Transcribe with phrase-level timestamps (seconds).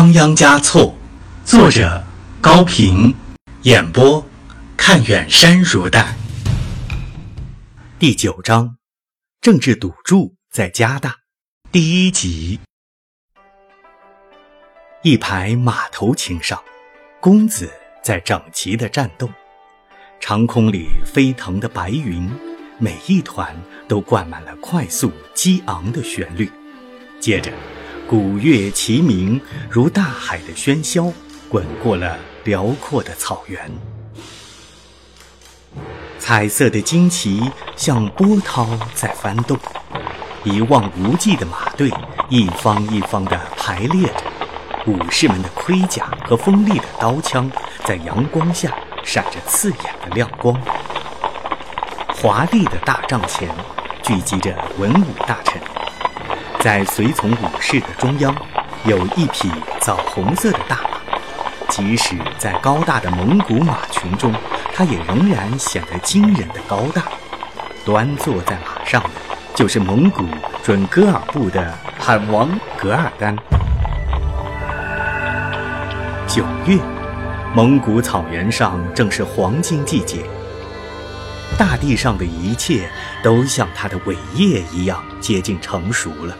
[0.00, 0.94] 仓央嘉措，
[1.44, 2.02] 作者
[2.40, 3.14] 高平，
[3.64, 4.26] 演播
[4.74, 6.16] 看远山如黛。
[7.98, 8.78] 第九章，
[9.42, 11.16] 政治赌注在加大。
[11.70, 12.58] 第一集，
[15.02, 16.58] 一排马头琴上，
[17.20, 17.70] 公子
[18.02, 19.28] 在整齐的战斗，
[20.18, 22.26] 长空里飞腾的白云，
[22.78, 23.54] 每一团
[23.86, 26.50] 都灌满了快速激昂的旋律。
[27.20, 27.52] 接着。
[28.10, 29.40] 鼓乐齐鸣，
[29.70, 31.12] 如大海的喧嚣，
[31.48, 33.70] 滚过了辽阔的草原。
[36.18, 39.56] 彩色的旌旗像波涛在翻动，
[40.42, 41.88] 一望无际的马队
[42.28, 44.24] 一方一方地排列着，
[44.86, 47.48] 武士们的盔甲和锋利的刀枪
[47.84, 50.60] 在阳光下闪着刺眼的亮光。
[52.08, 53.48] 华丽的大帐前
[54.02, 55.62] 聚集着文武大臣。
[56.60, 58.34] 在随从武士的中央，
[58.84, 59.50] 有一匹
[59.80, 61.00] 枣红色的大马。
[61.70, 64.30] 即使在高大的蒙古马群中，
[64.74, 67.04] 它也仍然显得惊人的高大。
[67.82, 69.10] 端坐在马上的，
[69.54, 70.26] 就是蒙古
[70.62, 73.34] 准噶尔部的汗王噶尔丹。
[76.26, 76.78] 九月，
[77.54, 80.26] 蒙古草原上正是黄金季节，
[81.56, 82.90] 大地上的一切
[83.22, 86.36] 都像它的伟业一样接近成熟了。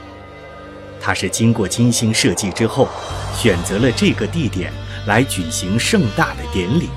[1.01, 2.89] 他是经过精心设计之后，
[3.35, 4.73] 选择了这个地点
[5.07, 6.89] 来举行盛大的典礼。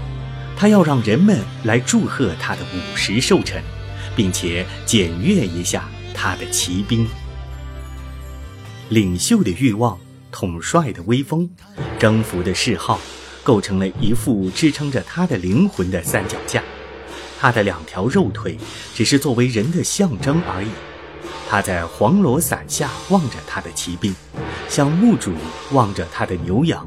[0.55, 3.63] 他要让人们来祝贺他的五十寿辰，
[4.15, 7.07] 并且检阅一下他的骑兵。
[8.89, 9.97] 领袖的欲望、
[10.31, 11.49] 统帅的威风、
[11.97, 12.99] 征服的嗜好，
[13.41, 16.61] 构成了一副支撑着他的灵魂的三脚架。
[17.39, 18.57] 他的两条肉腿
[18.93, 20.67] 只是作为人的象征而已。
[21.53, 24.11] 他在黄罗伞下望着他的骑兵，
[24.67, 25.31] 像牧主
[25.71, 26.83] 望着他的牛羊，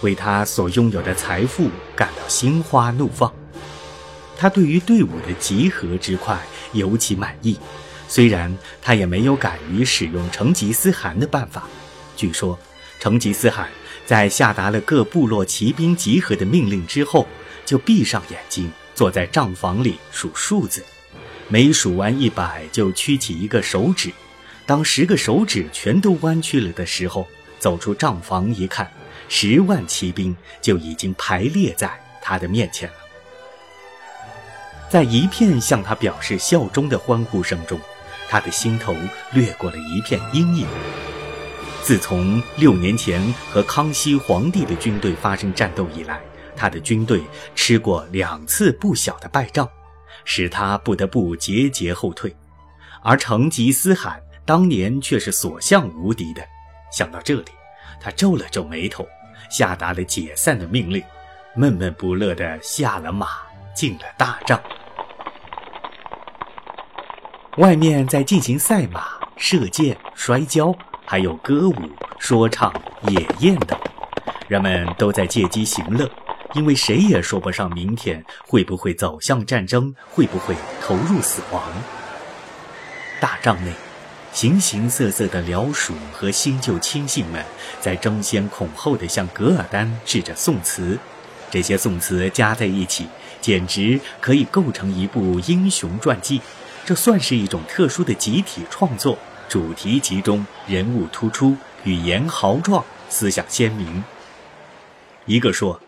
[0.00, 3.30] 为他所拥有的财富感到心花怒放。
[4.34, 6.40] 他对于队伍的集合之快
[6.72, 7.58] 尤其满意，
[8.08, 11.64] 虽然他也没有敢于使用成吉思汗的办法。
[12.16, 12.58] 据说，
[12.98, 13.68] 成吉思汗
[14.06, 17.26] 在下达了各部落骑兵集合的命令之后，
[17.66, 20.82] 就闭上眼睛，坐在帐房里数数字。
[21.50, 24.12] 每数完一百，就屈起一个手指。
[24.66, 27.26] 当十个手指全都弯曲了的时候，
[27.58, 28.86] 走出帐房一看，
[29.30, 32.94] 十万骑兵就已经排列在他的面前了。
[34.90, 37.80] 在一片向他表示效忠的欢呼声中，
[38.28, 38.94] 他的心头
[39.32, 40.66] 掠过了一片阴影。
[41.82, 46.20] 自从六年前和康熙皇帝的军队发生战斗以来，
[46.54, 47.22] 他的军队
[47.54, 49.66] 吃过两次不小的败仗。
[50.30, 52.36] 使他不得不节节后退，
[53.02, 56.46] 而成吉思汗当年却是所向无敌的。
[56.92, 57.46] 想到这里，
[57.98, 59.08] 他皱了皱眉头，
[59.48, 61.02] 下达了解散的命令，
[61.56, 63.28] 闷闷不乐地下了马，
[63.74, 64.60] 进了大帐。
[67.56, 69.06] 外面在进行赛马、
[69.38, 71.74] 射箭、摔跤，还有歌舞、
[72.18, 72.70] 说唱、
[73.08, 73.78] 野宴等，
[74.46, 76.06] 人们都在借机行乐。
[76.54, 81.62] 因为谁也说不上明天会不会走向战争，会不会投入死亡。
[83.20, 83.72] 大帐内，
[84.32, 87.44] 形形色色的僚属和新旧亲信们
[87.80, 90.98] 在争先恐后地向噶尔丹致着宋词，
[91.50, 93.06] 这些宋词加在一起，
[93.40, 96.40] 简直可以构成一部英雄传记。
[96.86, 101.54] 这算是一种特殊的集体创作，主题集中，人物突出，
[101.84, 104.02] 语言豪壮，思想鲜明。
[105.26, 105.78] 一个说。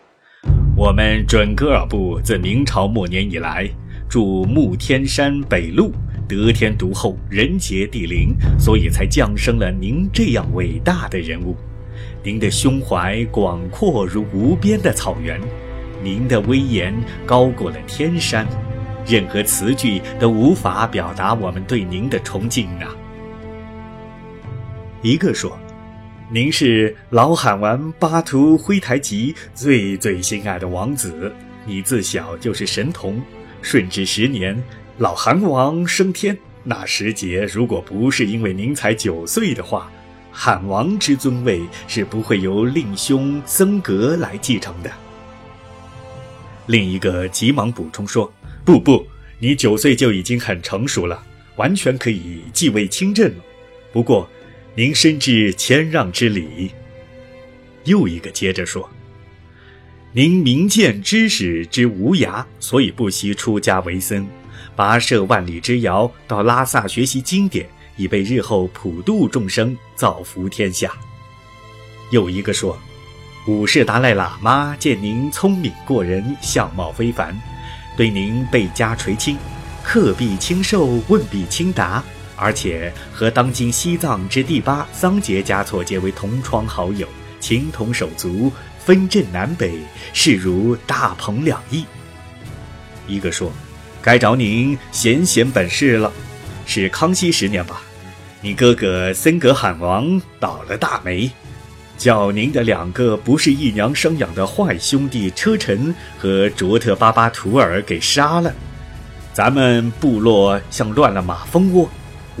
[0.81, 3.69] 我们准噶尔部自明朝末年以来，
[4.09, 5.91] 驻慕天山北麓，
[6.27, 11.55] 得天独厚，人杰地灵，所以才降生了您这样伟大的人物。
[12.23, 15.39] 您的胸怀广阔如无边的草原，
[16.01, 16.91] 您的威严
[17.27, 18.47] 高过了天山，
[19.05, 22.89] 任何词句都无法表达我们对您的崇敬啊！
[25.03, 25.55] 一个说。
[26.33, 31.29] 您是老罕王巴图灰台吉最最心爱的王子，
[31.65, 33.21] 你自小就是神童。
[33.61, 34.57] 顺治十年，
[34.97, 39.91] 老韩王升天，那时节如果不是因为您才九岁的话，
[40.31, 44.89] 罕王之尊位是不会由令兄僧格来继承的。
[46.67, 48.31] 另一个急忙补充说
[48.63, 49.05] ：“不不，
[49.37, 51.21] 你九岁就已经很成熟了，
[51.57, 53.43] 完全可以继位亲政了。
[53.91, 54.25] 不过。”
[54.73, 56.71] 您深知谦让之礼。
[57.83, 58.89] 又一个接着说
[60.13, 64.25] ：“您明见知识之无涯，所以不惜出家为僧，
[64.77, 70.93] 跋涉万里之遥到拉萨学习经典，以备日后普度众生，造福天下。”
[72.11, 72.79] 又一个说
[73.47, 77.37] ：“五世达赖喇嘛见您聪明过人，相貌非凡，
[77.97, 79.37] 对您倍加垂青，
[79.83, 82.01] 客必亲授，问必亲答，
[82.41, 87.07] 而且和当今西藏之第八桑杰嘉措结为同窗好友，
[87.39, 89.79] 情同手足，分镇南北，
[90.11, 91.85] 视如大鹏两翼。
[93.07, 93.51] 一个说
[94.01, 96.11] ：“该找您显显本事了，
[96.65, 97.83] 是康熙十年吧？
[98.41, 101.29] 你哥哥森格罕王倒了大霉。”
[101.95, 108.51] 叫您的两个不是一娘生养的坏兄弟车臣和卓特巴巴图尔给杀了，
[109.31, 111.87] 咱们部落像乱了马蜂窝。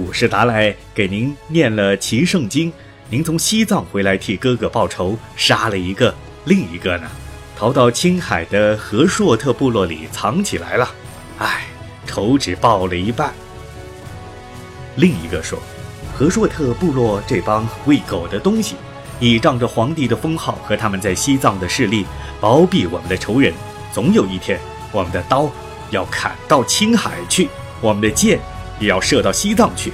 [0.01, 2.73] 五世达赖给您念了齐圣经，
[3.07, 6.13] 您从西藏回来替哥哥报仇，杀了一个，
[6.45, 7.07] 另一个呢，
[7.55, 10.89] 逃到青海的和硕特部落里藏起来了。
[11.37, 11.65] 唉，
[12.07, 13.31] 仇只报了一半。
[14.95, 15.59] 另一个说，
[16.15, 18.75] 和硕特部落这帮喂狗的东西。
[19.19, 22.07] 倚仗着皇帝的封号和他们在西藏的势力，
[22.39, 23.53] 包庇我们的仇人。
[23.93, 24.59] 总有一天，
[24.91, 25.47] 我们的刀
[25.91, 27.47] 要砍到青海去，
[27.81, 28.39] 我们的剑
[28.81, 29.93] 也要射到西藏去。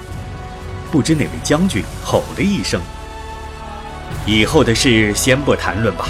[0.91, 2.81] 不知哪位将军吼了一声
[4.25, 6.07] ：“以后的事先不谈论吧。”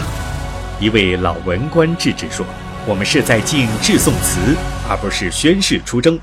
[0.80, 2.46] 一位老文官制止说
[2.88, 4.56] ：“我们是在敬致颂词，
[4.88, 6.18] 而不是宣誓出征。”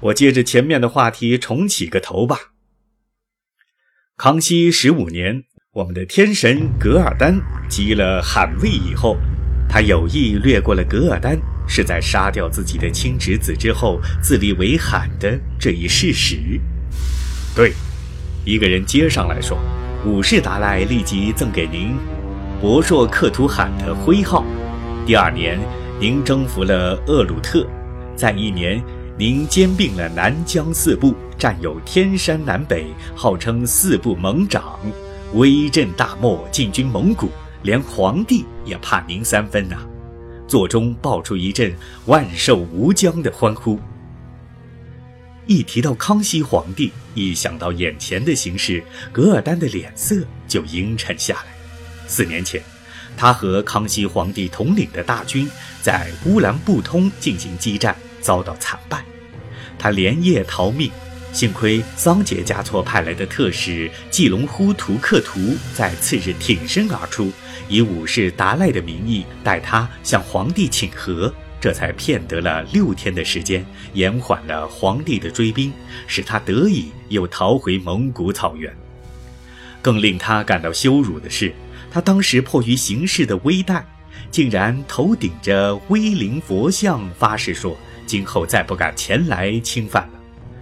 [0.00, 2.38] 我接着前面的话题重启个头吧。
[4.16, 5.44] 康熙十五年。
[5.72, 9.16] 我们的天神噶尔丹即了汗位以后，
[9.68, 16.60] 他有意掠过了噶尔丹，是在杀掉自己的亲侄子之后自立为罕的这一事实。
[17.54, 17.72] 对，
[18.44, 19.58] 一个人接上来说，
[20.06, 21.94] 五世达赖立即赠给您
[22.60, 24.44] 博硕克图罕的徽号。
[25.06, 25.58] 第二年，
[26.00, 27.66] 您征服了厄鲁特，
[28.16, 28.82] 在一年，
[29.16, 34.78] 您兼并了南疆四部，占有天山南北，号称四部盟长。
[35.34, 37.30] 威震大漠，进军蒙古，
[37.62, 39.76] 连皇帝也怕您三分呐！
[40.46, 41.74] 座中爆出一阵
[42.06, 43.78] “万寿无疆”的欢呼。
[45.46, 48.82] 一提到康熙皇帝，一想到眼前的形势，
[49.12, 50.16] 噶尔丹的脸色
[50.46, 51.46] 就阴沉下来。
[52.06, 52.62] 四年前，
[53.16, 55.48] 他和康熙皇帝统领的大军
[55.82, 59.04] 在乌兰布通进行激战，遭到惨败，
[59.78, 60.90] 他连夜逃命。
[61.32, 67.30] 幸亏桑杰嘉措派来的特使季隆呼图克图在次日挺身而出，
[67.68, 75.72] 以武士达赖的名义带他向皇帝请和，这才骗得了六天的时间，延缓了皇帝的追兵，
[76.06, 78.74] 使他得以又逃回蒙古草原。
[79.80, 81.54] 更令他感到羞辱的是，
[81.90, 83.80] 他当时迫于形势的危殆，
[84.30, 87.76] 竟然头顶着威灵佛像发誓说，
[88.06, 90.17] 今后再不敢前来侵犯了。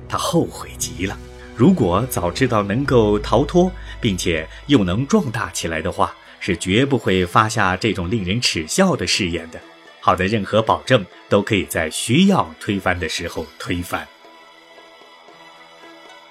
[0.08, 1.18] 他后悔极了。
[1.54, 9.60] 如果早知道能够逃脱，并且又能壮大起来的话，是绝不会发下这种令人耻笑的誓言的。
[10.00, 14.06] 好的，任何保证都可以在需要推翻的时候推翻。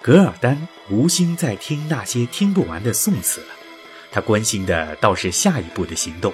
[0.02, 3.48] 噶尔丹无心再听那些听不完的宋词了，
[4.12, 6.32] 他关心的倒是下一步的行动。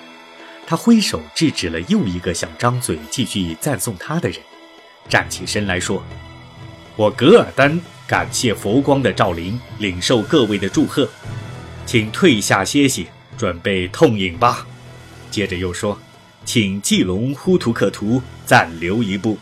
[0.68, 4.40] 他挥手制止了又一个想张嘴继续赞颂他的人，
[5.08, 6.04] 站起身来说。
[7.02, 11.10] 我噶尔丹感谢佛光的照临，领受各位的祝贺，
[11.84, 14.68] 请退下歇息，准备痛饮吧。
[15.32, 16.00] 接着又说，
[16.46, 19.36] 请季龙呼图克图暂留一步。